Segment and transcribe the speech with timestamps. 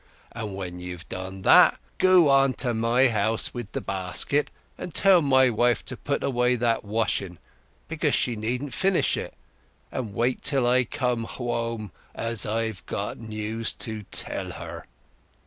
[0.31, 5.21] And when you've done that goo on to my house with the basket, and tell
[5.21, 7.37] my wife to put away that washing,
[7.87, 9.35] because she needn't finish it,
[9.91, 12.81] and wait till I come hwome, as I've
[13.19, 14.85] news to tell her."